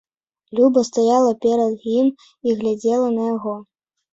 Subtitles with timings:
[0.59, 3.55] Люба стаяла перад ім і глядзела на яго.